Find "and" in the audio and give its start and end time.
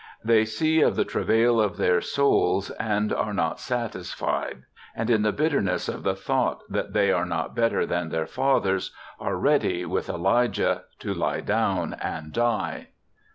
2.71-3.13, 4.95-5.11, 12.01-12.33